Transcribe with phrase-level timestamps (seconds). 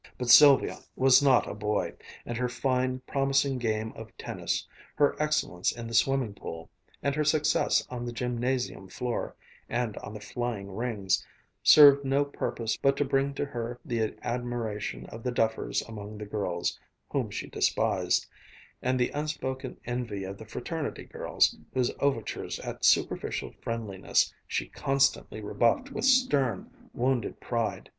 [0.17, 1.93] But Sylvia was not a boy,
[2.25, 6.71] and her fine, promising game of tennis, her excellence in the swimming pool,
[7.03, 9.35] and her success on the gymnasium floor
[9.69, 11.23] and on the flying rings,
[11.61, 16.25] served no purpose but to bring to her the admiration of the duffers among the
[16.25, 16.79] girls,
[17.11, 18.25] whom she despised,
[18.81, 25.41] and the unspoken envy of the fraternity girls, whose overtures at superficial friendliness she constantly
[25.41, 27.87] rebuffed with stern, wounded pride.